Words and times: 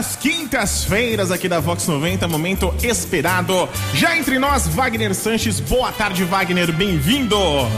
nas 0.00 0.16
quintas-feiras 0.16 1.30
aqui 1.30 1.46
da 1.46 1.60
Vox 1.60 1.86
90, 1.86 2.26
momento 2.26 2.74
esperado. 2.82 3.68
Já 3.92 4.16
entre 4.16 4.38
nós, 4.38 4.66
Wagner 4.66 5.14
Sanches. 5.14 5.60
Boa 5.60 5.92
tarde, 5.92 6.24
Wagner, 6.24 6.72
bem-vindo. 6.72 7.36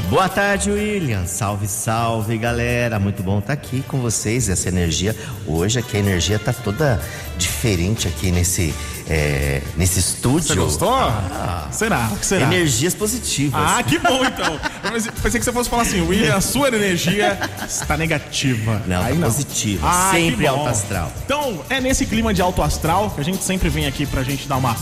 Boa 0.08 0.28
tarde, 0.28 0.70
William. 0.70 1.26
Salve, 1.26 1.66
salve, 1.66 2.38
galera. 2.38 3.00
Muito 3.00 3.24
bom 3.24 3.40
estar 3.40 3.54
aqui 3.54 3.82
com 3.88 4.00
vocês. 4.00 4.48
Essa 4.48 4.68
energia, 4.68 5.16
hoje 5.48 5.80
aqui 5.80 5.96
a 5.96 5.98
energia 5.98 6.38
tá 6.38 6.52
toda 6.52 7.02
diferente 7.42 8.08
aqui 8.08 8.30
nesse 8.30 8.74
é, 9.08 9.60
nesse 9.76 9.98
estúdio. 9.98 10.48
Você 10.48 10.54
gostou? 10.54 10.94
Ah, 10.94 11.68
será? 11.70 12.10
Será? 12.20 12.46
Energias 12.46 12.94
positivas. 12.94 13.60
Ah, 13.62 13.82
que 13.82 13.98
bom 13.98 14.24
então. 14.24 14.58
Eu 14.84 15.12
pensei 15.22 15.38
que 15.38 15.44
você 15.44 15.52
fosse 15.52 15.68
falar 15.68 15.82
assim, 15.82 16.00
William, 16.00 16.34
a 16.34 16.40
sua 16.40 16.68
energia 16.68 17.38
está 17.66 17.96
negativa. 17.96 18.82
Não, 18.86 19.02
Aí 19.02 19.16
tá 19.16 19.26
positiva. 19.26 19.88
Ah, 19.88 20.10
sempre 20.12 20.46
alto 20.46 20.68
astral. 20.68 21.12
Então, 21.24 21.60
é 21.68 21.80
nesse 21.80 22.06
clima 22.06 22.32
de 22.32 22.40
alto 22.40 22.62
astral 22.62 23.10
que 23.10 23.20
a 23.20 23.24
gente 23.24 23.42
sempre 23.42 23.68
vem 23.68 23.86
aqui 23.86 24.06
pra 24.06 24.22
gente 24.22 24.48
dar 24.48 24.56
uma 24.56 24.74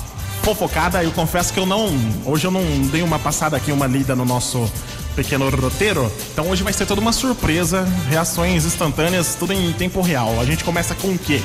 fofocada. 0.43 1.03
Eu 1.03 1.13
confesso 1.13 1.53
que 1.53 1.59
eu 1.59 1.67
não. 1.67 1.91
Hoje 2.25 2.47
eu 2.47 2.51
não 2.51 2.63
dei 2.91 3.03
uma 3.03 3.19
passada 3.19 3.57
aqui, 3.57 3.73
uma 3.73 3.87
lida 3.87 4.15
no 4.15 4.25
nosso 4.25 4.71
pequeno 5.15 5.49
roteiro. 5.51 6.11
Então 6.33 6.49
hoje 6.49 6.63
vai 6.63 6.73
ser 6.73 6.87
toda 6.87 7.01
uma 7.01 7.13
surpresa, 7.13 7.87
reações 8.09 8.65
instantâneas, 8.65 9.35
tudo 9.35 9.53
em 9.53 9.73
tempo 9.73 10.01
real. 10.01 10.41
A 10.41 10.45
gente 10.45 10.65
começa 10.65 10.95
com 10.95 11.09
o 11.09 11.19
quê? 11.19 11.43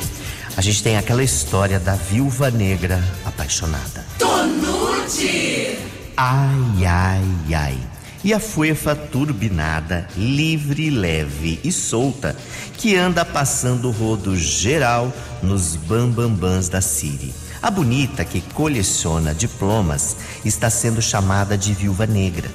A 0.57 0.61
gente 0.61 0.81
tem 0.81 0.95
aquela 0.95 1.21
história 1.21 1.77
da 1.79 1.95
viúva 1.95 2.49
negra 2.49 3.03
apaixonada. 3.25 4.05
Tonute! 4.17 5.77
Ai, 6.15 6.85
ai, 6.85 7.53
ai. 7.53 7.77
E 8.23 8.33
a 8.33 8.39
fuefa 8.39 8.95
turbinada, 8.95 10.07
livre, 10.15 10.89
leve 10.89 11.59
e 11.61 11.73
solta, 11.73 12.35
que 12.77 12.95
anda 12.95 13.25
passando 13.25 13.89
o 13.89 13.91
rodo 13.91 14.35
geral 14.37 15.13
nos 15.43 15.75
bambambãs 15.75 16.69
da 16.69 16.79
Siri. 16.79 17.33
A 17.61 17.69
bonita 17.69 18.23
que 18.23 18.39
coleciona 18.39 19.33
diplomas 19.33 20.15
está 20.45 20.69
sendo 20.69 21.01
chamada 21.01 21.57
de 21.57 21.73
viúva 21.73 22.07
negra. 22.07 22.49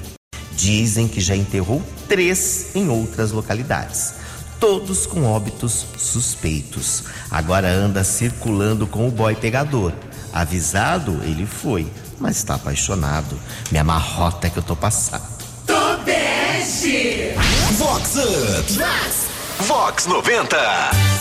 Dizem 0.53 1.07
que 1.07 1.21
já 1.21 1.35
enterrou 1.35 1.83
três 2.07 2.75
em 2.75 2.89
outras 2.89 3.31
localidades 3.31 4.20
todos 4.61 5.07
com 5.07 5.25
óbitos 5.25 5.87
suspeitos. 5.97 7.05
Agora 7.31 7.67
anda 7.67 8.03
circulando 8.03 8.85
com 8.85 9.07
o 9.07 9.11
boy 9.11 9.35
pegador. 9.35 9.91
Avisado, 10.31 11.19
ele 11.23 11.47
foi, 11.47 11.91
mas 12.19 12.37
está 12.37 12.53
apaixonado. 12.55 13.37
Me 13.71 13.79
amarrota 13.79 14.49
que 14.49 14.57
eu 14.57 14.63
tô 14.63 14.75
passando. 14.75 15.23
Tobeste! 15.65 17.33
Vox 17.73 18.15
Up! 18.15 18.73
Vox! 18.73 19.27
Vox 19.61 20.05
90! 20.05 20.57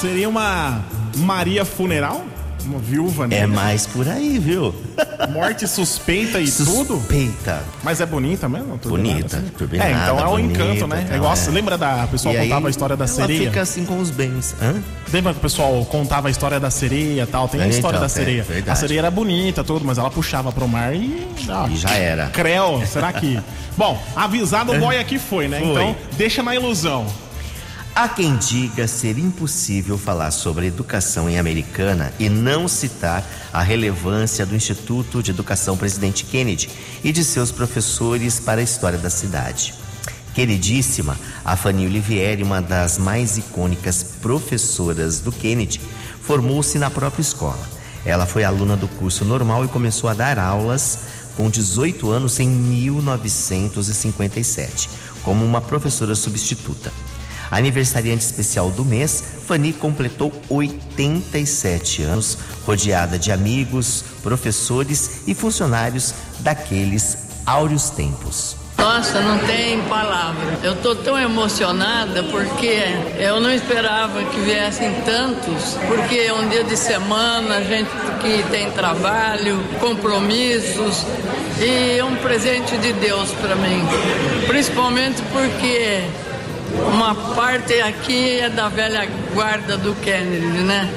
Seria 0.01 0.29
uma 0.29 0.85
Maria 1.17 1.65
Funeral? 1.65 2.25
Uma 2.64 2.78
viúva 2.78 3.25
É 3.25 3.28
negra? 3.28 3.48
mais 3.48 3.86
por 3.86 4.08
aí, 4.08 4.39
viu? 4.39 4.75
Morte 5.33 5.66
suspeita 5.66 6.41
e 6.41 6.50
tudo? 6.50 6.97
Suspeita. 6.98 7.62
Mas 7.83 8.00
é 8.00 8.06
bonita 8.06 8.48
mesmo? 8.48 8.77
Bonita, 8.84 9.36
assim? 9.39 9.47
É, 9.80 9.91
então 9.92 10.19
é 10.19 10.25
bonita, 10.25 10.53
encanto, 10.62 10.86
né? 10.86 11.00
então 11.05 11.14
é 11.14 11.16
igual, 11.16 11.34
é. 11.34 11.50
lembra 11.50 11.78
da. 11.78 12.03
A 12.03 12.06
pessoa 12.06 12.34
E 12.34 12.38
aí, 12.38 12.48
contava 12.48 12.66
a 12.69 12.70
história 12.70 12.97
da 12.97 13.05
ela 13.05 13.14
sereia? 13.14 13.48
fica 13.50 13.61
assim 13.62 13.84
com 13.84 13.98
os 13.98 14.11
bens. 14.11 14.55
Hã? 14.61 14.75
Lembra 15.12 15.33
que 15.33 15.38
o 15.38 15.42
pessoal 15.42 15.84
contava 15.86 16.28
a 16.28 16.31
história 16.31 16.58
da 16.61 16.70
sereia 16.70 17.22
e 17.22 17.27
tal? 17.27 17.48
Tem 17.48 17.61
a 17.61 17.66
É, 17.66 17.69
história 17.69 17.97
então, 17.97 18.03
da 18.03 18.08
sereia. 18.08 18.47
é, 18.66 18.70
a 18.70 18.75
sereia 18.75 18.98
era 19.00 19.11
bonita, 19.11 19.64
tudo, 19.64 19.84
mas 19.84 19.98
ela 19.98 20.11
puxava 20.11 20.53
pro 20.53 20.69
mar 20.69 20.94
e. 20.94 21.27
ó, 21.48 21.66
E 21.69 21.77
já 21.77 21.91
era. 21.91 22.27
Creu, 22.28 22.83
será 22.86 23.12
que. 23.12 23.41
Bom, 23.77 24.00
avisado 24.14 24.72
o 24.72 24.78
boy 24.78 24.98
aqui 24.98 25.19
foi, 25.19 25.48
né? 25.48 25.58
Foi. 25.61 25.70
Então, 25.70 25.97
deixa 26.16 26.42
na 26.42 26.55
ilusão. 26.55 27.06
Há 27.95 28.09
quem 28.09 28.37
diga 28.37 28.87
ser 28.87 29.19
impossível 29.19 29.99
falar 29.99 30.31
sobre 30.31 30.67
educação 30.67 31.28
em 31.28 31.39
Americana 31.39 32.12
e 32.21 32.28
não 32.28 32.69
citar 32.69 33.25
a 33.53 33.62
relevância 33.62 34.47
do 34.47 34.55
Instituto 34.55 35.21
de 35.23 35.33
Educação 35.33 35.77
Presidente 35.77 36.25
Kennedy 36.25 36.71
e 37.03 37.11
de 37.11 37.25
seus 37.25 37.50
professores 37.50 38.39
para 38.39 38.61
a 38.61 38.65
história 38.65 38.99
da 38.99 39.11
cidade. 39.11 39.75
Queridíssima, 40.33 41.19
a 41.45 41.56
Fanny 41.56 41.87
Olivieri, 41.87 42.45
uma 42.45 42.62
das 42.62 42.97
mais 42.97 43.37
icônicas 43.37 44.05
professoras 44.23 45.19
do 45.21 45.33
Kennedy, 45.33 45.81
formou-se 46.23 46.79
na 46.79 46.91
própria 46.91 47.23
escola. 47.23 47.69
Ela 48.05 48.25
foi 48.25 48.45
aluna 48.45 48.77
do 48.77 48.87
curso 48.87 49.25
normal 49.25 49.65
e 49.65 49.69
começou 49.69 50.09
a 50.09 50.15
dar 50.15 50.39
aulas 50.39 51.00
com 51.37 51.50
18 51.50 52.09
anos 52.09 52.39
em 52.39 52.49
1957, 52.49 54.89
como 55.25 55.45
uma 55.45 55.61
professora 55.61 56.15
substituta. 56.15 56.93
Aniversariante 57.50 58.25
especial 58.25 58.71
do 58.71 58.84
mês, 58.84 59.25
Fanny 59.47 59.72
completou 59.72 60.33
87 60.49 62.03
anos, 62.03 62.38
rodeada 62.65 63.19
de 63.19 63.33
amigos, 63.33 64.05
professores 64.22 65.22
e 65.27 65.34
funcionários 65.34 66.15
daqueles 66.41 67.31
áureos 67.44 67.91
tempos. 67.91 68.56
Nossa, 68.78 69.21
não 69.21 69.38
tem 69.41 69.78
palavra. 69.83 70.59
Eu 70.62 70.75
tô 70.77 70.94
tão 70.94 71.19
emocionada 71.19 72.22
porque 72.25 72.83
eu 73.19 73.38
não 73.38 73.53
esperava 73.53 74.25
que 74.25 74.41
viessem 74.41 74.91
tantos, 75.05 75.77
porque 75.87 76.17
é 76.17 76.32
um 76.32 76.49
dia 76.49 76.65
de 76.65 76.77
semana, 76.78 77.56
a 77.56 77.62
gente 77.62 77.91
que 78.22 78.43
tem 78.50 78.71
trabalho, 78.71 79.62
compromissos 79.81 81.05
e 81.61 81.99
é 81.99 82.05
um 82.05 82.17
presente 82.17 82.78
de 82.78 82.94
Deus 82.94 83.32
para 83.32 83.55
mim. 83.55 83.82
Principalmente 84.47 85.21
porque 85.31 86.03
uma 86.92 87.14
parte 87.34 87.81
aqui 87.81 88.41
é 88.41 88.48
da 88.48 88.69
velha 88.69 89.08
guarda 89.34 89.76
do 89.76 89.94
Kennedy, 89.97 90.62
né? 90.62 90.88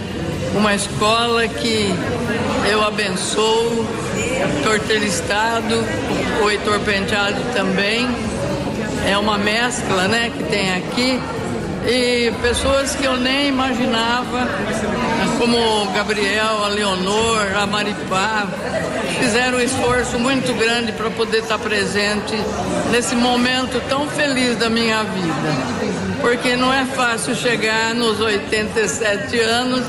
Uma 0.55 0.75
escola 0.75 1.47
que 1.47 1.93
eu 2.69 2.83
abençoo, 2.83 3.87
Torteiro 4.63 5.03
Estado, 5.03 5.83
o 6.43 6.49
Heitor 6.49 6.79
Penteado 6.81 7.41
também. 7.53 8.07
É 9.07 9.17
uma 9.17 9.37
mescla, 9.37 10.07
né, 10.07 10.31
que 10.35 10.43
tem 10.43 10.75
aqui. 10.75 11.19
E 11.85 12.31
pessoas 12.41 12.95
que 12.95 13.03
eu 13.03 13.17
nem 13.17 13.47
imaginava, 13.47 14.47
como 15.37 15.85
Gabriel, 15.93 16.63
a 16.63 16.67
Leonor, 16.67 17.57
a 17.57 17.65
Maripá, 17.65 18.47
fizeram 19.19 19.57
um 19.57 19.61
esforço 19.61 20.19
muito 20.19 20.53
grande 20.53 20.91
para 20.91 21.09
poder 21.11 21.39
estar 21.39 21.57
presente 21.59 22.35
nesse 22.91 23.15
momento 23.15 23.81
tão 23.87 24.07
feliz 24.07 24.57
da 24.57 24.69
minha 24.69 25.03
vida. 25.03 25.93
Porque 26.21 26.55
não 26.55 26.73
é 26.73 26.85
fácil 26.85 27.35
chegar 27.35 27.93
nos 27.93 28.19
87 28.19 29.39
anos 29.39 29.85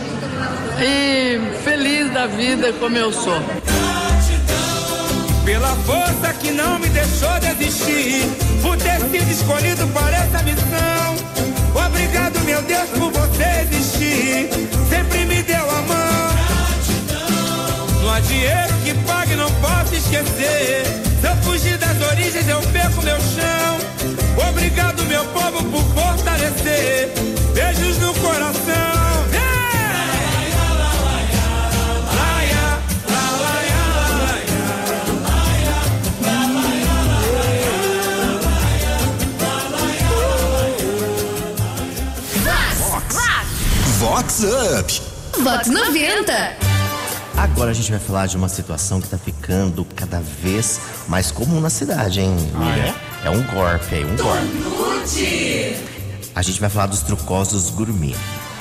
e 0.81 1.39
feliz 1.63 2.11
da 2.13 2.27
vida 2.27 2.73
como 2.75 2.97
eu 2.97 3.13
sou. 3.13 3.41
Pela 5.45 5.75
força 5.77 6.33
que 6.41 6.51
não 6.51 6.79
me 6.79 6.89
deixou 6.89 7.31
desistir, 7.41 8.25
esquecer. 20.45 20.85
Se 21.21 21.27
eu 21.27 21.37
fugir 21.43 21.79
das 21.79 22.01
origens, 22.09 22.49
eu 22.49 22.61
perco 22.73 23.03
meu 23.03 23.17
chão. 23.17 24.49
Obrigado, 24.49 25.05
meu 25.05 25.25
povo, 25.27 25.65
por 25.65 25.83
fortalecer. 25.95 27.13
Beijos 27.55 27.99
no 27.99 28.15
coração. 28.15 28.95
Vox 43.99 44.45
Up! 44.45 45.03
Vox 45.43 45.69
90! 45.69 46.64
Agora 47.37 47.71
a 47.71 47.75
gente 47.75 47.91
vai 47.91 48.01
falar 48.01 48.27
de 48.27 48.37
uma 48.37 48.49
situação 48.49 49.01
que 49.01 49.09
tá 49.09 49.19
ficando 49.19 49.85
cada 49.85 50.21
vez 50.21 50.81
mais 51.09 51.31
comum 51.31 51.61
na 51.61 51.71
cidade, 51.71 52.21
hein? 52.21 52.37
William? 52.55 52.95
é? 53.25 53.31
um 53.31 53.43
golpe 53.43 53.95
aí, 53.95 54.05
um 54.05 54.17
golpe. 54.17 55.77
A 56.35 56.43
gente 56.43 56.61
vai 56.61 56.71
falar 56.71 56.87
dos 56.87 57.01
trucosos 57.03 57.71
gourmet. 57.71 58.15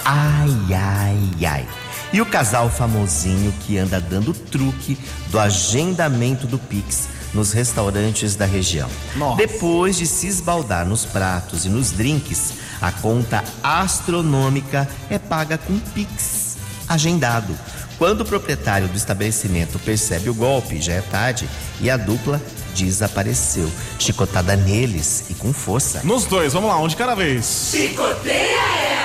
Ai, 0.04 0.50
ai, 0.74 1.20
ai. 1.48 1.68
E 2.12 2.22
o 2.22 2.26
casal 2.26 2.70
famosinho 2.70 3.52
que 3.62 3.78
anda 3.78 4.00
dando 4.00 4.34
truque 4.34 4.98
do 5.30 5.40
agendamento 5.40 6.46
do 6.46 6.60
Pix 6.60 7.08
nos 7.34 7.52
restaurantes 7.52 8.36
da 8.36 8.46
região. 8.46 8.90
Nossa. 9.16 9.38
Depois 9.38 9.98
de 9.98 10.06
se 10.06 10.28
esbaldar 10.28 10.86
nos 10.86 11.06
pratos 11.06 11.66
e 11.66 11.70
nos 11.70 11.92
drinks, 11.92 12.54
a 12.82 12.92
conta 12.92 13.44
astronômica 13.64 14.88
é 15.10 15.18
paga 15.18 15.58
com 15.58 15.80
Pix 15.80 16.54
agendado. 16.88 17.58
Quando 17.98 18.22
o 18.22 18.26
proprietário 18.26 18.88
do 18.88 18.98
estabelecimento 18.98 19.78
percebe 19.80 20.30
o 20.30 20.34
golpe, 20.34 20.82
já 20.82 20.94
é 20.94 21.02
tarde 21.02 21.48
e 21.80 21.90
a 21.90 21.98
dupla 21.98 22.42
desapareceu. 22.76 23.70
Chicotada 24.00 24.56
neles 24.56 25.26
e 25.30 25.34
com 25.36 25.54
força. 25.54 26.02
Nos 26.04 26.26
dois, 26.26 26.54
vamos 26.54 26.70
lá, 26.70 26.78
um 26.82 26.88
de 26.88 26.96
cada 26.96 27.16
vez. 27.16 27.70
Chicoteia 27.72 28.60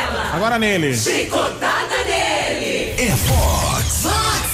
ela! 0.06 0.31
Agora 0.35 0.58
nele. 0.58 0.96
Chicotada 0.96 1.96
nele! 2.05 2.94
É 2.99 3.14
Vox! 3.26 4.05
Up. 4.05 4.49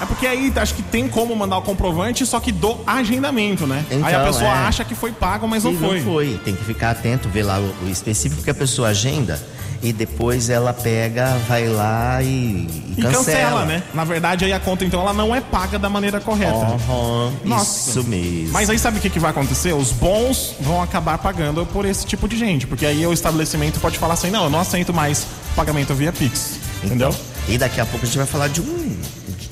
É 0.00 0.06
porque 0.06 0.26
aí 0.28 0.52
acho 0.54 0.74
que 0.74 0.82
tem 0.82 1.08
como 1.08 1.34
mandar 1.34 1.58
o 1.58 1.62
comprovante, 1.62 2.24
só 2.24 2.38
que 2.38 2.52
do 2.52 2.78
agendamento, 2.86 3.66
né? 3.66 3.84
aí 3.90 3.96
a 3.96 4.08
Então, 4.10 4.24
pessoa 4.26 4.50
é. 4.50 4.52
acha 4.52 4.84
que 4.84 4.94
foi 4.94 5.10
pago, 5.10 5.48
mas 5.48 5.64
não 5.64 5.72
E 5.72 5.76
foi. 5.76 5.96
Não 5.98 6.04
foi. 6.04 6.40
Tem 6.44 6.54
que 6.54 6.64
ficar 6.64 6.90
atento, 6.90 7.28
ver 7.28 7.42
lá 7.42 7.58
o, 7.58 7.74
o 7.84 7.88
específico 7.90 8.42
que 8.42 8.50
a 8.50 8.54
pessoa 8.54 8.88
agenda 8.88 9.42
e 9.82 9.92
depois 9.92 10.50
ela 10.50 10.72
pega, 10.72 11.36
vai 11.48 11.68
lá 11.68 12.20
e, 12.22 12.26
e 12.26 12.94
E 12.98 13.02
cancela. 13.02 13.64
né? 13.64 13.82
Na 13.94 14.04
verdade, 14.04 14.44
aí 14.44 14.52
a 14.52 14.58
conta, 14.58 14.84
então, 14.84 15.00
ela 15.00 15.12
não 15.12 15.34
é 15.34 15.40
paga 15.40 15.78
da 15.78 15.88
maneira 15.88 16.20
correta. 16.20 16.52
Aham, 16.52 17.32
Nossa. 17.44 17.90
Isso 17.90 18.04
mesmo. 18.08 18.52
Mas 18.52 18.68
aí 18.68 18.78
sabe 18.78 18.98
o 18.98 19.00
que, 19.00 19.08
que 19.10 19.20
vai 19.20 19.30
acontecer? 19.30 19.72
Os 19.72 19.92
bons 19.92 20.54
vão 20.60 20.82
acabar 20.82 21.16
pagando 21.18 21.64
por 21.66 21.84
esse 21.84 22.04
tipo 22.04 22.26
de 22.28 22.36
gente. 22.36 22.66
Porque 22.66 22.84
aí 22.84 23.06
o 23.06 23.12
estabelecimento 23.12 23.78
pode 23.80 23.98
falar 23.98 24.14
assim: 24.14 24.30
não, 24.30 24.44
eu 24.44 24.50
não 24.50 24.60
aceito 24.60 24.92
mais 24.92 25.26
pagamento 25.54 25.94
via 25.94 26.12
Pix. 26.12 26.58
Entendeu? 26.82 27.14
E 27.48 27.56
daqui 27.56 27.80
a 27.80 27.86
pouco 27.86 28.04
a 28.04 28.06
gente 28.06 28.18
vai 28.18 28.26
falar 28.26 28.48
de 28.48 28.60
um 28.60 28.96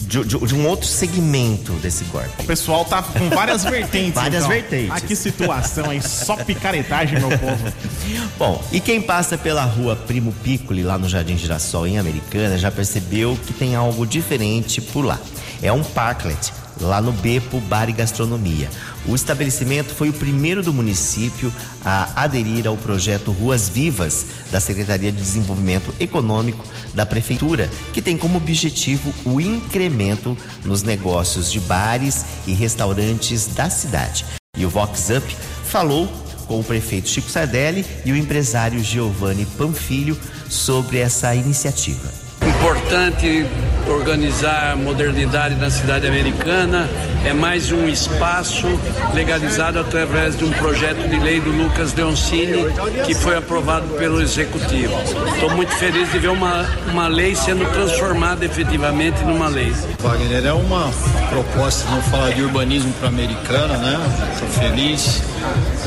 de, 0.06 0.25
de- 0.25 0.38
de 0.47 0.55
um 0.55 0.67
outro 0.67 0.87
segmento 0.87 1.73
desse 1.75 2.05
golpe. 2.05 2.29
O 2.38 2.44
pessoal 2.44 2.85
tá 2.85 3.03
com 3.03 3.29
várias 3.31 3.64
vertentes. 3.69 4.14
Várias 4.14 4.44
então. 4.44 4.49
vertentes. 4.49 4.91
Ah, 4.93 5.00
que 5.00 5.17
situação, 5.17 5.93
hein? 5.93 6.00
Só 6.00 6.37
picaretagem, 6.37 7.19
meu 7.19 7.37
povo. 7.38 7.73
Bom, 8.38 8.64
e 8.73 8.81
quem 8.81 9.03
passa 9.03 9.37
pela 9.37 9.64
rua 9.64 9.97
Primo 9.97 10.32
Piccoli, 10.44 10.82
lá 10.82 10.97
no 10.97 11.08
Jardim 11.08 11.37
Girassol, 11.37 11.87
em 11.87 11.99
Americana, 11.99 12.56
já 12.56 12.70
percebeu 12.70 13.37
que 13.47 13.53
tem 13.53 13.75
algo 13.75 14.06
diferente 14.06 14.81
por 14.81 15.05
lá. 15.05 15.19
É 15.62 15.73
um 15.73 15.82
parklet, 15.82 16.52
lá 16.81 17.00
no 17.00 17.11
Bepo 17.12 17.61
Bar 17.61 17.88
e 17.88 17.93
Gastronomia. 17.93 18.69
O 19.08 19.14
estabelecimento 19.14 19.94
foi 19.94 20.08
o 20.08 20.12
primeiro 20.12 20.62
do 20.62 20.73
município 20.73 21.53
a 21.85 22.25
aderir 22.25 22.67
ao 22.67 22.76
projeto 22.76 23.31
Ruas 23.31 23.69
Vivas, 23.69 24.26
da 24.50 24.58
Secretaria 24.58 25.12
de 25.12 25.19
Desenvolvimento 25.19 25.94
Econômico 26.00 26.64
da 26.93 27.06
Prefeitura, 27.06 27.70
que 27.93 28.03
tem 28.03 28.17
como 28.17 28.38
objetivo 28.38 29.14
o 29.25 29.41
incremento 29.41 30.37
nos 30.64 30.82
negócios 30.82 31.53
de 31.53 31.61
bares 31.61 32.25
e 32.47 32.53
restaurantes 32.53 33.47
da 33.47 33.70
cidade. 33.70 34.25
E 34.58 34.67
o 34.67 34.70
Vox 34.70 35.09
Up 35.11 35.37
falou 35.64 36.09
com 36.49 36.59
o 36.59 36.64
prefeito 36.64 37.09
Chico 37.09 37.31
Sardelli 37.31 37.85
e 38.05 38.12
o 38.12 38.17
empresário 38.17 38.82
Giovanni 38.82 39.47
Panfilho 39.56 40.19
sobre 40.49 40.99
essa 40.99 41.35
iniciativa. 41.35 42.12
Importante 42.58 43.47
organizar 43.88 44.73
a 44.73 44.76
modernidade 44.76 45.55
na 45.55 45.70
cidade 45.70 46.06
americana. 46.06 46.88
É 47.25 47.32
mais 47.32 47.73
um 47.73 47.88
espaço 47.88 48.67
legalizado 49.14 49.79
através 49.79 50.37
de 50.37 50.44
um 50.44 50.50
projeto 50.50 51.08
de 51.08 51.19
lei 51.19 51.41
do 51.41 51.50
Lucas 51.50 51.93
Leoncini 51.94 52.67
que 53.05 53.14
foi 53.14 53.37
aprovado 53.37 53.87
pelo 53.94 54.20
Executivo. 54.23 54.94
Estou 55.35 55.50
muito 55.50 55.73
feliz 55.75 56.11
de 56.12 56.19
ver 56.19 56.29
uma, 56.29 56.67
uma 56.91 57.08
lei 57.08 57.35
sendo 57.35 57.64
transformada 57.73 58.44
efetivamente 58.44 59.23
numa 59.25 59.49
lei. 59.49 59.73
Wagner, 60.00 60.47
é 60.47 60.52
uma 60.52 60.91
proposta, 61.29 61.88
vamos 61.88 62.06
falar 62.06 62.31
de 62.31 62.43
urbanismo 62.43 62.93
para 62.94 63.09
a 63.09 63.11
americana, 63.11 63.76
né? 63.79 63.99
Estou 64.32 64.49
feliz, 64.49 65.23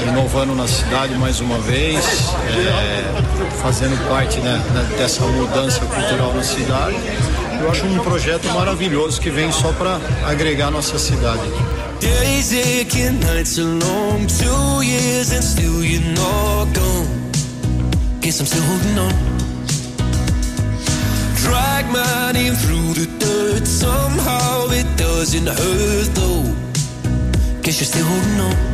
inovando 0.07 0.56
na 0.56 0.68
cidade 0.68 1.15
mais 1.15 1.39
uma 1.39 1.57
vez, 1.60 2.33
é, 2.57 3.51
fazendo 3.62 3.98
parte 4.10 4.39
né, 4.39 4.62
dessa 4.98 5.22
mudança 5.25 5.80
cultural 5.86 6.33
na 6.33 6.44
cidade. 6.44 6.59
Eu 7.62 7.72
acho 7.72 7.86
um 7.86 8.00
projeto 8.00 8.48
maravilhoso 8.50 9.20
que 9.22 9.30
vem 9.30 9.52
só 9.52 9.72
para 9.74 10.00
agregar 10.26 10.70
nossa 10.70 11.00
cidade. 11.00 11.42
Days 12.00 12.54
aching, 12.54 13.20
nights 13.20 13.58
are 13.60 13.66
long, 13.66 14.26
two 14.28 14.84
years 14.84 15.32
and 15.32 15.42
still 15.42 15.84
you're 15.84 16.02
not 16.16 16.68
gone. 16.74 17.08
Guess 18.22 18.40
I'm 18.40 18.46
still 18.46 18.64
holding 18.64 19.00
on. 19.00 19.14
Drag 21.44 21.86
my 21.92 22.32
name 22.34 22.56
through 22.56 22.94
the 22.94 23.08
dirt, 23.20 23.66
somehow 23.68 24.70
it 24.72 24.88
doesn't 24.98 25.48
hurt 25.48 26.16
though. 26.16 26.44
Guess 27.62 27.80
you're 27.80 27.88
still 27.88 28.06
holding 28.06 28.40
on. 28.42 28.70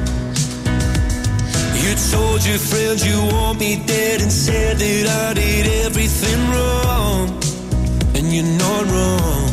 You 1.82 1.96
told 2.12 2.46
your 2.46 2.58
friends 2.58 3.06
you 3.06 3.20
want 3.34 3.60
me 3.60 3.84
dead 3.86 4.22
and 4.22 4.32
said 4.32 4.78
that 4.78 5.30
I 5.30 5.34
did 5.34 5.68
everything 5.86 6.50
wrong. 6.52 7.44
And 8.25 8.33
you're 8.33 8.57
not 8.57 8.86
wrong. 8.88 9.51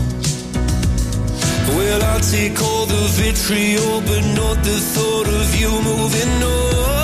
Well, 1.77 2.03
I'll 2.03 2.21
take 2.21 2.59
all 2.63 2.87
the 2.87 3.05
vitriol, 3.21 4.01
but 4.01 4.25
not 4.35 4.65
the 4.65 4.79
thought 4.95 5.29
of 5.29 5.61
you 5.61 5.69
moving 5.83 6.43
on. 6.43 7.02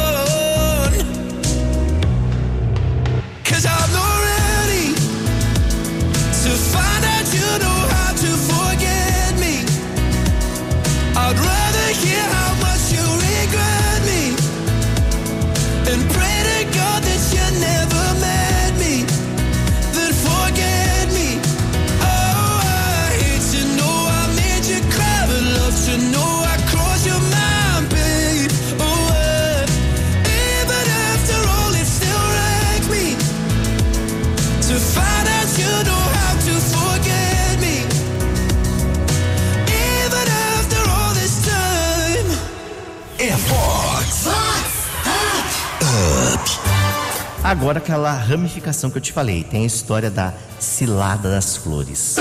Agora 47.49 47.79
aquela 47.79 48.13
ramificação 48.13 48.91
que 48.91 48.99
eu 48.99 49.01
te 49.01 49.11
falei, 49.11 49.43
tem 49.43 49.63
a 49.63 49.67
história 49.67 50.11
da 50.11 50.35
cilada 50.61 51.31
das 51.31 51.57
flores. 51.57 52.17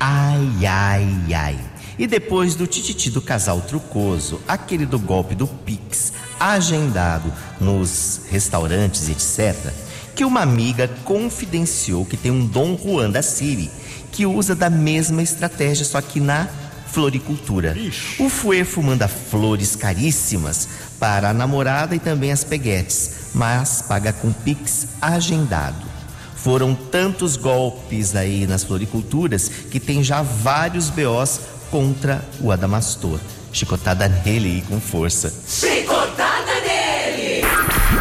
Ai, 0.00 0.66
ai, 0.66 1.32
ai. 1.32 1.60
E 1.96 2.08
depois 2.08 2.56
do 2.56 2.66
tititi 2.66 3.08
do 3.08 3.22
casal 3.22 3.60
trucoso, 3.60 4.40
aquele 4.48 4.84
do 4.84 4.98
golpe 4.98 5.36
do 5.36 5.46
Pix, 5.46 6.12
agendado 6.40 7.32
nos 7.60 8.22
restaurantes, 8.28 9.08
etc., 9.08 9.72
que 10.16 10.24
uma 10.24 10.40
amiga 10.40 10.90
confidenciou 11.04 12.04
que 12.04 12.16
tem 12.16 12.32
um 12.32 12.44
Dom 12.44 12.76
Juan 12.76 13.10
da 13.10 13.22
Siri, 13.22 13.70
que 14.10 14.26
usa 14.26 14.56
da 14.56 14.68
mesma 14.68 15.22
estratégia, 15.22 15.84
só 15.84 16.00
que 16.00 16.18
na 16.18 16.48
floricultura. 16.92 17.76
O 18.18 18.28
Fuefo 18.28 18.82
manda 18.82 19.08
flores 19.08 19.76
caríssimas 19.76 20.68
para 20.98 21.30
a 21.30 21.34
namorada 21.34 21.94
e 21.94 21.98
também 21.98 22.32
as 22.32 22.44
peguetes, 22.44 23.30
mas 23.34 23.82
paga 23.82 24.12
com 24.12 24.32
Pix 24.32 24.88
agendado. 25.00 25.88
Foram 26.36 26.74
tantos 26.74 27.36
golpes 27.36 28.16
aí 28.16 28.46
nas 28.46 28.64
floriculturas 28.64 29.48
que 29.70 29.78
tem 29.78 30.02
já 30.02 30.22
vários 30.22 30.88
BOs 30.88 31.40
contra 31.70 32.24
o 32.40 32.50
Adamastor. 32.50 33.20
Chicotada 33.52 34.08
nele 34.08 34.58
e 34.58 34.62
com 34.62 34.80
força. 34.80 35.32
Chicotada 35.46 36.60
nele! 36.60 37.42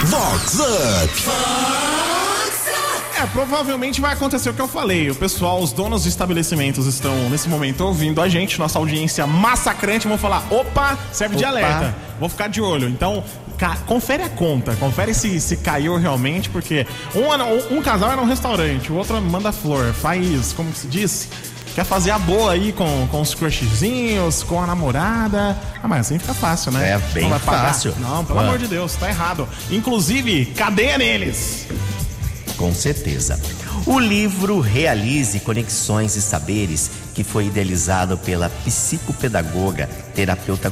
Vox 0.05 0.59
Up. 0.59 1.78
É, 3.21 3.25
provavelmente 3.27 3.99
vai 3.99 4.13
acontecer 4.13 4.49
o 4.49 4.53
que 4.53 4.61
eu 4.61 4.67
falei. 4.67 5.09
O 5.11 5.15
pessoal, 5.15 5.61
os 5.61 5.73
donos 5.73 6.03
de 6.03 6.09
estabelecimentos 6.09 6.85
estão 6.85 7.13
nesse 7.29 7.49
momento 7.49 7.81
ouvindo 7.81 8.21
a 8.21 8.29
gente, 8.29 8.57
nossa 8.57 8.79
audiência 8.79 9.27
massacrante, 9.27 10.07
vão 10.07 10.17
falar: 10.17 10.45
opa, 10.49 10.97
serve 11.11 11.35
de 11.35 11.43
Opa. 11.43 11.51
alerta. 11.51 11.95
Vou 12.19 12.29
ficar 12.29 12.47
de 12.47 12.61
olho. 12.61 12.87
Então, 12.87 13.21
confere 13.85 14.23
a 14.23 14.29
conta, 14.29 14.73
confere 14.77 15.13
se, 15.13 15.39
se 15.41 15.57
caiu 15.57 15.97
realmente, 15.97 16.49
porque 16.49 16.87
um, 17.13 17.77
um 17.77 17.81
casal 17.81 18.11
era 18.11 18.21
um 18.21 18.25
restaurante, 18.25 18.91
o 18.91 18.95
outro 18.95 19.21
manda 19.21 19.51
flor, 19.51 19.93
faz, 19.93 20.53
como 20.53 20.73
se 20.73 20.87
diz? 20.87 21.27
Quer 21.75 21.83
fazer 21.85 22.11
a 22.11 22.19
boa 22.19 22.51
aí 22.53 22.71
com, 22.73 23.07
com 23.11 23.21
os 23.21 23.33
crushzinhos, 23.35 24.43
com 24.43 24.61
a 24.61 24.65
namorada. 24.65 25.57
Ah, 25.83 25.87
mas 25.87 26.01
assim 26.07 26.17
fica 26.19 26.33
fácil, 26.33 26.71
né? 26.71 26.91
É 26.93 26.97
bem 27.13 27.29
Não 27.29 27.39
fácil. 27.39 27.93
Não, 27.99 28.23
pelo 28.25 28.39
Ah. 28.39 28.43
amor 28.43 28.57
de 28.57 28.67
Deus, 28.67 28.95
tá 28.95 29.07
errado. 29.07 29.47
Inclusive, 29.69 30.45
cadeia 30.47 30.97
neles. 30.97 31.67
Com 32.59 32.73
certeza. 32.73 33.39
O 33.85 33.97
livro 33.97 34.59
Realize 34.59 35.39
Conexões 35.39 36.17
e 36.17 36.21
Saberes, 36.21 36.91
que 37.15 37.23
foi 37.23 37.45
idealizado 37.45 38.17
pela 38.17 38.49
psicopedagoga, 38.49 39.89
terapeuta 40.13 40.69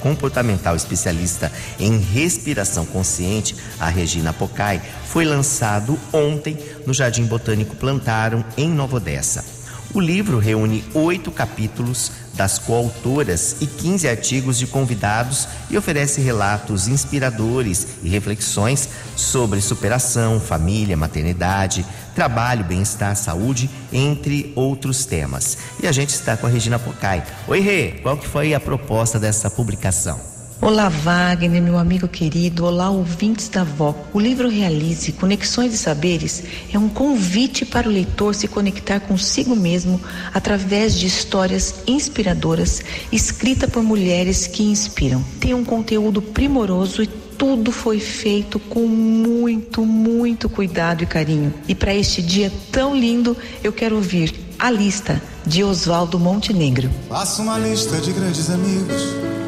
comportamental 0.00 0.76
especialista 0.76 1.50
em 1.80 1.98
respiração 1.98 2.86
consciente, 2.86 3.56
a 3.80 3.88
Regina 3.88 4.32
Pocai, 4.32 4.80
foi 5.08 5.24
lançado 5.24 5.98
ontem 6.12 6.56
no 6.86 6.94
Jardim 6.94 7.24
Botânico 7.24 7.74
Plantarum, 7.74 8.44
em 8.56 8.68
Nova 8.68 8.98
Odessa. 8.98 9.44
O 9.92 9.98
livro 9.98 10.38
reúne 10.38 10.84
oito 10.94 11.32
capítulos 11.32 12.12
das 12.36 12.58
coautoras 12.58 13.56
e 13.60 13.66
15 13.66 14.08
artigos 14.08 14.58
de 14.58 14.66
convidados 14.66 15.46
e 15.70 15.76
oferece 15.76 16.20
relatos 16.20 16.88
inspiradores 16.88 17.86
e 18.02 18.08
reflexões 18.08 18.88
sobre 19.16 19.60
superação, 19.60 20.40
família, 20.40 20.96
maternidade, 20.96 21.86
trabalho, 22.14 22.64
bem-estar, 22.64 23.16
saúde, 23.16 23.70
entre 23.92 24.52
outros 24.54 25.04
temas. 25.04 25.58
E 25.82 25.86
a 25.86 25.92
gente 25.92 26.10
está 26.10 26.36
com 26.36 26.46
a 26.46 26.50
Regina 26.50 26.78
Pocai. 26.78 27.22
Oi, 27.46 27.60
Rê, 27.60 27.92
qual 28.02 28.16
que 28.16 28.26
foi 28.26 28.54
a 28.54 28.60
proposta 28.60 29.18
dessa 29.18 29.50
publicação? 29.50 30.33
Olá, 30.60 30.88
Wagner, 30.88 31.60
meu 31.60 31.76
amigo 31.76 32.08
querido. 32.08 32.64
Olá, 32.64 32.88
ouvintes 32.88 33.48
da 33.48 33.64
VOC. 33.64 33.98
O 34.14 34.20
livro 34.20 34.48
Realize 34.48 35.12
Conexões 35.12 35.72
de 35.72 35.76
Saberes 35.76 36.42
é 36.72 36.78
um 36.78 36.88
convite 36.88 37.66
para 37.66 37.88
o 37.88 37.92
leitor 37.92 38.34
se 38.34 38.48
conectar 38.48 39.00
consigo 39.00 39.54
mesmo 39.54 40.00
através 40.32 40.94
de 40.94 41.06
histórias 41.06 41.74
inspiradoras 41.86 42.82
escritas 43.12 43.68
por 43.68 43.82
mulheres 43.82 44.46
que 44.46 44.62
inspiram. 44.62 45.22
Tem 45.38 45.52
um 45.52 45.64
conteúdo 45.64 46.22
primoroso 46.22 47.02
e 47.02 47.06
tudo 47.06 47.70
foi 47.70 48.00
feito 48.00 48.58
com 48.58 48.86
muito, 48.86 49.84
muito 49.84 50.48
cuidado 50.48 51.02
e 51.02 51.06
carinho. 51.06 51.52
E 51.68 51.74
para 51.74 51.94
este 51.94 52.22
dia 52.22 52.50
tão 52.72 52.96
lindo, 52.96 53.36
eu 53.62 53.72
quero 53.72 53.96
ouvir 53.96 54.32
a 54.58 54.70
lista 54.70 55.20
de 55.44 55.62
Oswaldo 55.62 56.18
Montenegro. 56.18 56.90
Faça 57.08 57.42
uma 57.42 57.58
lista 57.58 58.00
de 58.00 58.12
grandes 58.12 58.48
amigos 58.48 59.43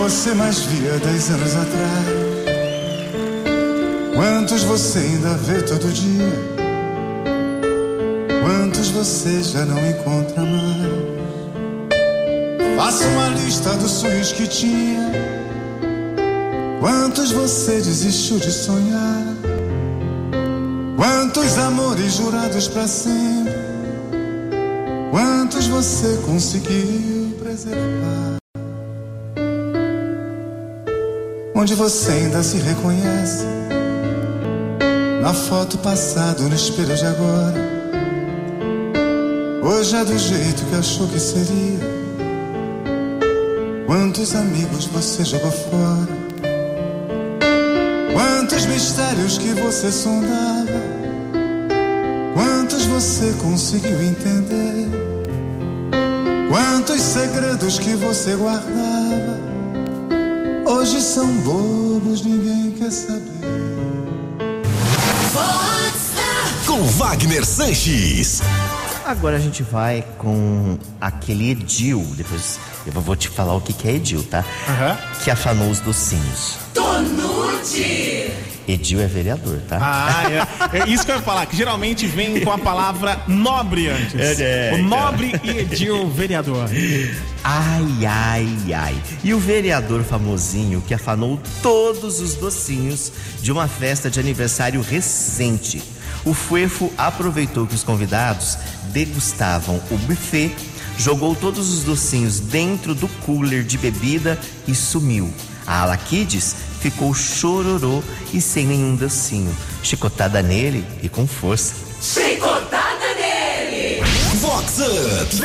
você 0.00 0.32
mais 0.32 0.60
via 0.60 0.98
dez 0.98 1.30
anos 1.30 1.54
atrás? 1.54 2.06
Quantos 4.14 4.62
você 4.62 4.98
ainda 4.98 5.34
vê 5.34 5.60
todo 5.60 5.92
dia? 5.92 6.32
Quantos 8.42 8.88
você 8.88 9.42
já 9.42 9.66
não 9.66 9.78
encontra 9.86 10.42
mais? 10.42 10.88
Faça 12.78 13.06
uma 13.08 13.28
lista 13.28 13.76
dos 13.76 13.90
sonhos 13.90 14.32
que 14.32 14.46
tinha. 14.48 15.12
Quantos 16.80 17.30
você 17.32 17.74
desistiu 17.74 18.38
de 18.38 18.50
sonhar? 18.50 19.36
Quantos 20.96 21.58
amores 21.58 22.14
jurados 22.14 22.68
para 22.68 22.88
sempre? 22.88 23.52
Quantos 25.10 25.66
você 25.66 26.18
conseguiu 26.24 27.36
preservar? 27.38 28.39
Onde 31.60 31.74
você 31.74 32.12
ainda 32.12 32.42
se 32.42 32.56
reconhece. 32.56 33.44
Na 35.20 35.34
foto 35.34 35.76
passada, 35.78 36.42
no 36.42 36.54
espelho 36.54 36.96
de 36.96 37.04
agora. 37.04 37.70
Hoje 39.62 39.94
é 39.94 40.04
do 40.04 40.18
jeito 40.18 40.64
que 40.64 40.74
achou 40.74 41.06
que 41.06 41.20
seria. 41.20 41.90
Quantos 43.86 44.34
amigos 44.34 44.86
você 44.86 45.22
jogou 45.22 45.50
fora? 45.50 46.08
Quantos 48.14 48.64
mistérios 48.64 49.36
que 49.36 49.52
você 49.52 49.92
sondava? 49.92 50.80
Quantos 52.32 52.86
você 52.86 53.34
conseguiu 53.34 54.02
entender? 54.02 54.88
Quantos 56.48 57.02
segredos 57.02 57.78
que 57.78 57.94
você 57.96 58.34
guardava? 58.34 58.99
Hoje 60.80 60.98
são 61.02 61.26
bobos, 61.42 62.24
ninguém 62.24 62.70
quer 62.70 62.90
saber. 62.90 63.20
Com 66.66 66.82
Wagner 66.96 67.44
Sanches. 67.44 68.40
Agora 69.04 69.36
a 69.36 69.38
gente 69.38 69.62
vai 69.62 70.02
com 70.16 70.78
aquele 70.98 71.50
Edil. 71.50 72.02
Depois 72.16 72.58
eu 72.86 72.92
vou 72.92 73.14
te 73.14 73.28
falar 73.28 73.54
o 73.56 73.60
que, 73.60 73.74
que 73.74 73.88
é 73.88 73.96
Edil, 73.96 74.22
tá? 74.22 74.42
Aham. 74.66 74.98
Que 75.22 75.30
afanou 75.30 75.70
os 75.70 75.80
docinhos. 75.80 76.56
Edil 78.66 79.00
é 79.00 79.06
vereador, 79.06 79.60
tá? 79.68 79.78
Ah, 79.80 80.24
é, 80.72 80.78
é 80.78 80.88
isso 80.88 81.04
que 81.04 81.10
eu 81.10 81.16
ia 81.16 81.22
falar, 81.22 81.46
que 81.46 81.56
geralmente 81.56 82.06
vem 82.06 82.40
com 82.40 82.52
a 82.52 82.58
palavra 82.58 83.20
nobre 83.26 83.88
antes. 83.88 84.40
É, 84.40 84.70
é, 84.70 84.74
o 84.74 84.82
nobre 84.82 85.32
e 85.42 85.50
Edil 85.50 86.08
vereador. 86.10 86.68
Ai, 87.42 88.06
ai, 88.06 88.74
ai. 88.74 88.96
E 89.24 89.34
o 89.34 89.38
vereador 89.38 90.04
famosinho 90.04 90.82
que 90.86 90.94
afanou 90.94 91.40
todos 91.62 92.20
os 92.20 92.34
docinhos 92.34 93.12
de 93.42 93.50
uma 93.50 93.66
festa 93.66 94.10
de 94.10 94.20
aniversário 94.20 94.80
recente. 94.80 95.82
O 96.24 96.34
Fuefo 96.34 96.92
aproveitou 96.96 97.66
que 97.66 97.74
os 97.74 97.82
convidados 97.82 98.56
degustavam 98.92 99.80
o 99.90 99.96
buffet, 99.98 100.54
jogou 100.98 101.34
todos 101.34 101.72
os 101.72 101.82
docinhos 101.82 102.40
dentro 102.40 102.94
do 102.94 103.08
cooler 103.24 103.64
de 103.64 103.78
bebida 103.78 104.38
e 104.68 104.74
sumiu. 104.74 105.32
A 105.66 105.82
Ala 105.82 105.96
Kids 105.96 106.69
ficou 106.80 107.14
chororô 107.14 108.02
e 108.32 108.40
sem 108.40 108.66
nenhum 108.66 108.96
docinho. 108.96 109.54
Chicotada 109.82 110.42
nele 110.42 110.84
e 111.02 111.08
com 111.08 111.26
força. 111.26 111.74
Chicotada 112.00 113.14
nele! 113.16 114.02
Vox 114.40 114.78
Up. 114.78 115.36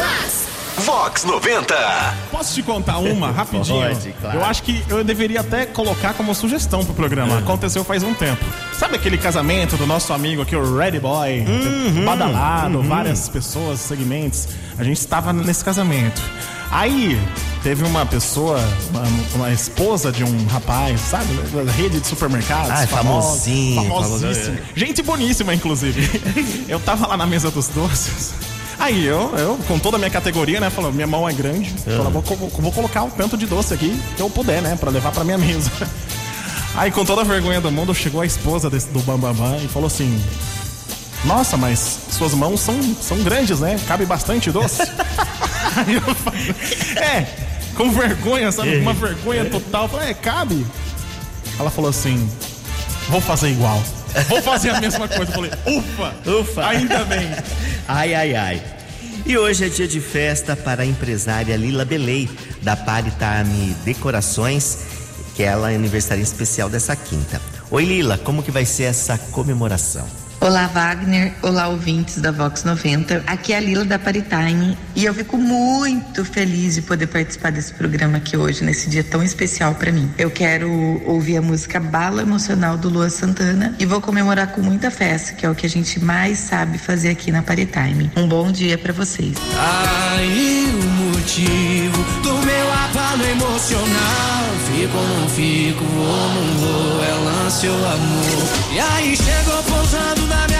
Vox 0.77 1.23
90. 1.23 1.73
Posso 2.31 2.53
te 2.53 2.61
contar 2.61 2.97
uma 2.97 3.31
rapidinho? 3.31 3.81
Pode, 3.81 4.13
claro. 4.19 4.39
Eu 4.39 4.45
acho 4.45 4.63
que 4.63 4.83
eu 4.89 5.03
deveria 5.03 5.39
até 5.39 5.65
colocar 5.65 6.13
como 6.13 6.35
sugestão 6.35 6.83
pro 6.83 6.93
programa. 6.93 7.37
Aconteceu 7.37 7.83
faz 7.83 8.03
um 8.03 8.13
tempo. 8.13 8.43
Sabe 8.77 8.95
aquele 8.95 9.17
casamento 9.17 9.77
do 9.77 9.87
nosso 9.87 10.11
amigo 10.11 10.41
aqui, 10.41 10.55
o 10.55 10.77
Ready 10.77 10.99
Boy? 10.99 11.45
Badalado, 12.05 12.81
várias 12.83 13.29
pessoas, 13.29 13.79
segmentos. 13.79 14.47
A 14.77 14.83
gente 14.83 14.97
estava 14.99 15.31
nesse 15.31 15.63
casamento. 15.63 16.21
Aí 16.69 17.17
teve 17.65 17.83
uma 17.83 18.05
pessoa, 18.05 18.59
uma, 18.91 19.03
uma 19.33 19.51
esposa 19.51 20.11
de 20.11 20.23
um 20.23 20.45
rapaz, 20.45 21.01
sabe? 21.01 21.25
Rede 21.75 21.99
de 21.99 22.05
supermercados. 22.05 22.69
Ah, 22.69 22.83
é 22.83 22.85
famosinho, 22.85 23.83
Famosíssimo. 23.85 24.59
Gente 24.75 25.01
boníssima, 25.01 25.51
inclusive. 25.51 26.21
eu 26.69 26.79
tava 26.79 27.07
lá 27.07 27.17
na 27.17 27.25
mesa 27.25 27.49
dos 27.49 27.67
doces. 27.69 28.35
Aí 28.77 29.03
eu, 29.03 29.33
eu, 29.35 29.57
com 29.67 29.79
toda 29.79 29.97
a 29.97 29.99
minha 29.99 30.11
categoria, 30.11 30.59
né, 30.59 30.69
falou, 30.69 30.93
minha 30.93 31.07
mão 31.07 31.27
é 31.27 31.33
grande, 31.33 31.73
falou, 31.85 32.11
vou, 32.11 32.21
vou 32.51 32.71
colocar 32.71 33.03
o 33.03 33.09
tanto 33.09 33.35
de 33.35 33.47
doce 33.47 33.73
aqui 33.73 33.99
que 34.15 34.21
eu 34.21 34.29
puder, 34.29 34.61
né, 34.61 34.77
pra 34.79 34.91
levar 34.91 35.11
pra 35.11 35.23
minha 35.23 35.37
mesa. 35.39 35.71
Aí 36.77 36.91
com 36.91 37.03
toda 37.03 37.21
a 37.21 37.23
vergonha 37.23 37.59
do 37.59 37.71
mundo, 37.71 37.95
chegou 37.95 38.21
a 38.21 38.27
esposa 38.27 38.69
desse, 38.69 38.89
do 38.89 38.99
Bambambam 38.99 39.57
e 39.57 39.67
falou 39.67 39.87
assim, 39.87 40.21
nossa, 41.23 41.57
mas 41.57 41.97
suas 42.11 42.35
mãos 42.35 42.59
são, 42.59 42.79
são 43.01 43.17
grandes, 43.23 43.59
né, 43.59 43.79
cabe 43.87 44.05
bastante 44.05 44.51
doce. 44.51 44.83
Aí 45.75 45.95
eu 45.95 46.15
falei, 46.15 46.55
é, 46.97 47.44
com 47.75 47.91
vergonha, 47.91 48.51
sabe, 48.51 48.77
uma 48.77 48.93
vergonha 48.93 49.45
total, 49.45 49.83
eu 49.83 49.89
falei, 49.89 50.09
é, 50.09 50.13
cabe. 50.13 50.65
Ela 51.59 51.69
falou 51.69 51.89
assim, 51.89 52.29
vou 53.09 53.21
fazer 53.21 53.49
igual. 53.49 53.81
Vou 54.29 54.41
fazer 54.41 54.69
a 54.69 54.79
mesma 54.79 55.07
coisa. 55.07 55.31
Eu 55.31 55.35
falei, 55.35 55.51
ufa! 55.65 56.31
Ufa. 56.39 56.67
Ainda 56.67 57.03
bem. 57.03 57.29
Ai, 57.87 58.13
ai, 58.13 58.35
ai. 58.35 58.63
E 59.25 59.37
hoje 59.37 59.65
é 59.65 59.69
dia 59.69 59.87
de 59.87 59.99
festa 59.99 60.55
para 60.55 60.83
a 60.83 60.85
empresária 60.85 61.55
Lila 61.57 61.83
Belei, 61.83 62.29
da 62.61 62.75
Paritame 62.75 63.75
Decorações, 63.83 64.77
que 65.35 65.43
ela 65.43 65.71
é 65.71 65.75
aniversário 65.75 66.23
especial 66.23 66.69
dessa 66.69 66.95
quinta. 66.95 67.41
Oi, 67.71 67.83
Lila, 67.83 68.17
como 68.17 68.43
que 68.43 68.51
vai 68.51 68.65
ser 68.65 68.83
essa 68.83 69.17
comemoração? 69.17 70.07
Olá, 70.45 70.67
Wagner. 70.67 71.33
Olá, 71.41 71.69
ouvintes 71.69 72.21
da 72.21 72.31
Vox 72.31 72.63
90. 72.63 73.23
Aqui 73.25 73.51
é 73.51 73.57
a 73.57 73.59
Lila 73.59 73.83
da 73.83 73.97
Paritime 73.97 74.77
e 74.95 75.03
eu 75.03 75.11
fico 75.11 75.39
muito 75.39 76.23
feliz 76.23 76.75
de 76.75 76.83
poder 76.83 77.07
participar 77.07 77.51
desse 77.51 77.73
programa 77.73 78.17
aqui 78.17 78.37
hoje, 78.37 78.63
nesse 78.63 78.87
dia 78.87 79.03
tão 79.03 79.23
especial 79.23 79.73
para 79.73 79.91
mim. 79.91 80.07
Eu 80.19 80.29
quero 80.29 80.69
ouvir 81.03 81.37
a 81.37 81.41
música 81.41 81.79
Bala 81.79 82.21
Emocional 82.21 82.77
do 82.77 82.89
Lua 82.89 83.09
Santana 83.09 83.75
e 83.79 83.87
vou 83.87 83.99
comemorar 83.99 84.51
com 84.51 84.61
muita 84.61 84.91
festa, 84.91 85.33
que 85.33 85.47
é 85.47 85.49
o 85.49 85.55
que 85.55 85.65
a 85.65 85.69
gente 85.69 85.99
mais 85.99 86.37
sabe 86.37 86.77
fazer 86.77 87.09
aqui 87.09 87.31
na 87.31 87.41
Paritime. 87.41 88.11
Um 88.15 88.27
bom 88.27 88.51
dia 88.51 88.77
para 88.77 88.93
vocês. 88.93 89.35
Aí 90.15 90.69
o 90.79 90.87
motivo 91.11 92.03
do 92.21 92.45
meu 92.45 92.64
emocional. 93.23 94.43
Fico 94.65 94.97
ou 94.97 95.07
não 95.07 95.29
fico, 95.29 95.83
vou 95.83 96.05
ou 96.05 96.29
não 96.33 96.57
vou, 96.59 97.03
é 97.03 97.13
lance 97.13 97.67
amor. 97.85 98.73
E 98.73 98.79
aí 98.79 99.15
chegou 99.15 99.63
pousando 99.63 100.27
na 100.27 100.47
minha 100.47 100.54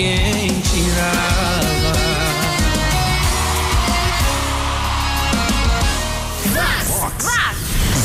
ninguém 0.00 0.60
tirava. 0.60 2.00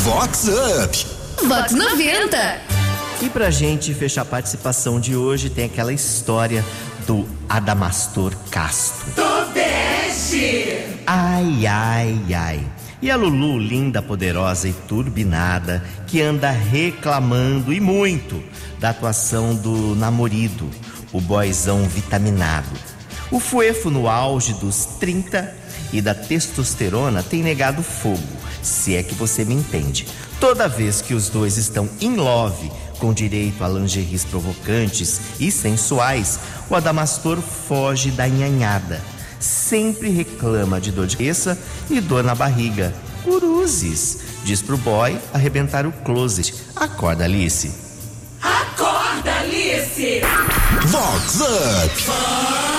Vox 0.04 0.48
Up. 0.48 1.06
Vox 1.48 1.72
90. 1.72 2.62
E 3.22 3.30
pra 3.30 3.50
gente 3.50 3.94
fechar 3.94 4.22
a 4.22 4.26
participação 4.26 5.00
de 5.00 5.16
hoje, 5.16 5.50
tem 5.50 5.66
aquela 5.66 5.94
história 5.94 6.64
do 7.08 7.26
Adamastor 7.48 8.34
Casto. 8.52 9.06
Tobeste! 9.16 10.78
Ai, 11.08 11.66
ai, 11.66 12.20
ai. 12.34 12.68
E 13.02 13.10
a 13.10 13.16
Lulu, 13.16 13.58
linda, 13.58 14.02
poderosa 14.02 14.68
e 14.68 14.74
turbinada, 14.74 15.84
que 16.08 16.22
anda 16.22 16.50
reclamando 16.50 17.72
e 17.72 17.80
muito 17.80 18.44
da 18.80 18.90
atuação 18.90 19.56
do 19.56 19.96
namorido, 19.96 20.70
o 21.16 21.22
boyzão 21.22 21.88
vitaminado. 21.88 22.68
O 23.32 23.40
Fuefo, 23.40 23.90
no 23.90 24.10
auge 24.10 24.54
dos 24.56 24.86
30 25.00 25.56
e 25.94 26.02
da 26.02 26.14
testosterona, 26.14 27.24
tem 27.24 27.42
negado 27.42 27.82
fogo, 27.82 28.22
se 28.62 28.96
é 28.96 29.02
que 29.02 29.16
você 29.16 29.46
me 29.46 29.54
entende. 29.54 30.06
Toda 30.42 30.68
vez 30.68 31.02
que 31.02 31.14
os 31.14 31.30
dois 31.30 31.58
estão 31.58 31.90
in 32.02 32.18
love, 32.18 32.70
com 33.00 33.14
direito 33.14 33.64
a 33.64 33.70
lingeries 33.70 34.26
provocantes 34.26 35.22
e 35.40 35.50
sensuais, 35.50 36.38
o 36.70 36.76
Adamastor 36.76 37.40
foge 37.40 38.12
da 38.12 38.28
nhanhada. 38.28 39.02
Sempre 39.40 40.10
reclama 40.10 40.82
de 40.82 40.92
dor 40.92 41.08
de 41.08 41.16
cabeça 41.16 41.58
e 41.90 42.02
dor 42.02 42.26
na 42.26 42.36
barriga. 42.36 42.94
Uruzes, 43.26 44.20
diz 44.44 44.62
pro 44.62 44.78
boy 44.78 45.18
arrebentar 45.34 45.86
o 45.86 45.92
closet. 45.92 46.54
Acorda, 46.76 47.24
Alice. 47.24 47.85
Alice! 49.98 50.26
Vox 50.92 51.42
Up. 51.42 52.75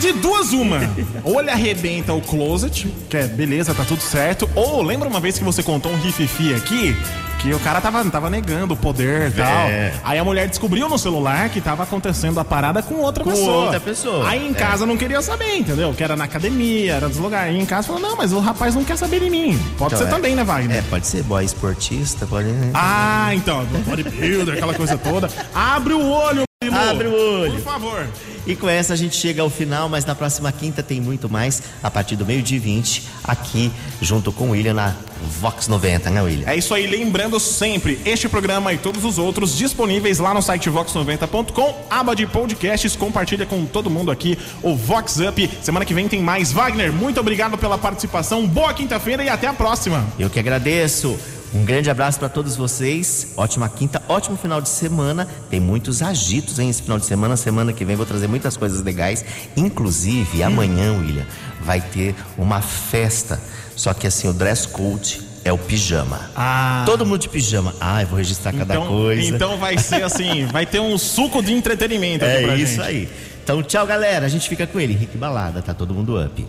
De 0.00 0.12
duas, 0.14 0.52
uma. 0.52 0.78
Ou 1.24 1.40
ele 1.40 1.50
arrebenta 1.50 2.12
o 2.14 2.20
closet, 2.20 2.88
que 3.08 3.16
é 3.16 3.24
beleza, 3.26 3.74
tá 3.74 3.84
tudo 3.84 4.00
certo. 4.00 4.48
Ou 4.54 4.82
lembra 4.82 5.08
uma 5.08 5.20
vez 5.20 5.38
que 5.38 5.44
você 5.44 5.62
contou 5.62 5.92
um 5.92 5.96
rififi 6.00 6.54
aqui? 6.54 6.96
Que 7.40 7.54
o 7.54 7.58
cara 7.60 7.80
tava, 7.80 8.04
tava 8.10 8.28
negando 8.28 8.74
o 8.74 8.76
poder 8.76 9.28
e 9.28 9.30
tal. 9.32 9.46
É. 9.68 9.92
Aí 10.04 10.18
a 10.18 10.24
mulher 10.24 10.46
descobriu 10.46 10.88
no 10.90 10.98
celular 10.98 11.48
que 11.48 11.58
tava 11.58 11.82
acontecendo 11.84 12.38
a 12.38 12.44
parada 12.44 12.82
com 12.82 12.96
outra 12.96 13.24
Com 13.24 13.30
pessoa. 13.30 13.64
outra 13.64 13.80
pessoa. 13.80 14.28
Aí 14.28 14.46
em 14.46 14.50
É. 14.50 14.54
casa 14.54 14.84
não 14.84 14.94
queria 14.96 15.22
saber, 15.22 15.56
entendeu? 15.56 15.94
Que 15.94 16.04
era 16.04 16.14
na 16.16 16.24
academia, 16.24 16.94
era 16.94 17.08
dos 17.08 17.16
lugares. 17.16 17.54
Aí 17.54 17.60
em 17.60 17.64
casa 17.64 17.86
falou: 17.88 18.02
não, 18.02 18.14
mas 18.16 18.32
o 18.34 18.40
rapaz 18.40 18.74
não 18.74 18.84
quer 18.84 18.98
saber 18.98 19.20
de 19.20 19.30
mim. 19.30 19.58
Pode 19.78 19.94
Então, 19.94 20.06
ser 20.06 20.12
é. 20.12 20.14
também, 20.14 20.34
né, 20.34 20.44
Wagner? 20.44 20.76
É, 20.78 20.82
pode 20.82 21.06
ser 21.06 21.22
boy 21.22 21.42
esportista, 21.42 22.26
pode. 22.26 22.48
Ah, 22.74 23.30
então, 23.34 23.64
bodybuilder, 23.86 24.54
aquela 24.56 24.74
coisa 24.74 24.98
toda. 24.98 25.30
Abre 25.54 25.94
o 25.94 26.06
olho. 26.10 26.42
Abre 26.70 27.08
o 27.08 27.14
olho. 27.14 27.52
Por 27.52 27.62
favor. 27.62 28.06
E 28.46 28.54
com 28.54 28.68
essa 28.68 28.92
a 28.92 28.96
gente 28.96 29.16
chega 29.16 29.40
ao 29.40 29.48
final, 29.48 29.88
mas 29.88 30.04
na 30.04 30.14
próxima 30.14 30.52
quinta 30.52 30.82
tem 30.82 31.00
muito 31.00 31.26
mais, 31.26 31.62
a 31.82 31.90
partir 31.90 32.16
do 32.16 32.26
meio-dia 32.26 32.58
e 32.58 32.60
20, 32.60 33.02
aqui 33.24 33.72
junto 34.02 34.30
com 34.30 34.48
o 34.48 34.50
William 34.50 34.74
na 34.74 34.94
Vox 35.40 35.68
90, 35.68 36.10
né, 36.10 36.20
William? 36.20 36.46
É 36.46 36.54
isso 36.54 36.74
aí, 36.74 36.86
lembrando 36.86 37.40
sempre, 37.40 37.98
este 38.04 38.28
programa 38.28 38.74
e 38.74 38.76
todos 38.76 39.06
os 39.06 39.16
outros 39.16 39.56
disponíveis 39.56 40.18
lá 40.18 40.34
no 40.34 40.42
site 40.42 40.68
vox90.com, 40.68 41.86
aba 41.88 42.14
de 42.14 42.26
podcasts, 42.26 42.94
compartilha 42.94 43.46
com 43.46 43.64
todo 43.64 43.88
mundo 43.88 44.10
aqui 44.10 44.38
o 44.62 44.76
Vox 44.76 45.16
Up. 45.18 45.50
Semana 45.62 45.86
que 45.86 45.94
vem 45.94 46.08
tem 46.08 46.20
mais. 46.20 46.52
Wagner, 46.52 46.92
muito 46.92 47.18
obrigado 47.18 47.56
pela 47.56 47.78
participação, 47.78 48.46
boa 48.46 48.74
quinta-feira 48.74 49.24
e 49.24 49.30
até 49.30 49.46
a 49.46 49.54
próxima. 49.54 50.06
Eu 50.18 50.28
que 50.28 50.38
agradeço. 50.38 51.18
Um 51.52 51.64
grande 51.64 51.90
abraço 51.90 52.18
para 52.18 52.28
todos 52.28 52.54
vocês. 52.54 53.28
Ótima 53.36 53.68
quinta, 53.68 54.00
ótimo 54.08 54.36
final 54.36 54.60
de 54.60 54.68
semana. 54.68 55.26
Tem 55.50 55.58
muitos 55.58 56.00
agitos 56.00 56.58
hein, 56.60 56.70
esse 56.70 56.82
final 56.82 56.98
de 56.98 57.04
semana. 57.06 57.36
Semana 57.36 57.72
que 57.72 57.84
vem 57.84 57.96
vou 57.96 58.06
trazer 58.06 58.28
muitas 58.28 58.56
coisas 58.56 58.82
legais. 58.82 59.24
Inclusive, 59.56 60.42
amanhã, 60.44 60.92
William, 60.92 61.26
vai 61.60 61.80
ter 61.80 62.14
uma 62.38 62.60
festa. 62.62 63.40
Só 63.74 63.92
que 63.92 64.06
assim, 64.06 64.28
o 64.28 64.32
dress 64.32 64.68
code 64.68 65.22
é 65.44 65.52
o 65.52 65.58
pijama. 65.58 66.30
Ah. 66.36 66.84
Todo 66.86 67.04
mundo 67.04 67.18
de 67.20 67.28
pijama. 67.28 67.74
Ah, 67.80 68.02
eu 68.02 68.06
vou 68.06 68.18
registrar 68.18 68.52
cada 68.52 68.74
Então, 68.74 68.86
coisa. 68.86 69.34
então 69.34 69.56
vai 69.58 69.76
ser 69.76 70.04
assim, 70.04 70.44
vai 70.52 70.66
ter 70.66 70.78
um 70.80 70.96
suco 70.96 71.42
de 71.42 71.52
entretenimento 71.52 72.24
aqui 72.24 72.34
é 72.44 72.56
isso 72.56 72.74
gente. 72.76 72.82
aí. 72.82 73.08
Então, 73.42 73.60
tchau, 73.62 73.84
galera. 73.86 74.24
A 74.26 74.28
gente 74.28 74.48
fica 74.48 74.66
com 74.68 74.78
ele. 74.78 74.92
Rick 74.94 75.16
Balada, 75.18 75.60
tá 75.60 75.74
todo 75.74 75.92
mundo 75.92 76.22
up 76.22 76.46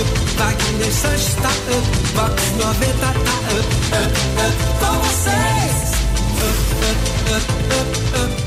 up, 0.00 0.36
vai 0.36 0.54
querer 0.56 0.92
Sanches 0.92 1.34
tá 1.34 1.48
up, 1.48 1.86
Box 2.14 2.42
90 2.56 3.06
up, 3.06 3.18
up, 3.18 4.14
up, 4.44 4.56
com 4.80 4.94
vocês. 5.00 5.76
Up, 6.38 6.58
up, 6.84 7.00
up, 7.34 7.46
up, 7.74 8.32
up. 8.32 8.37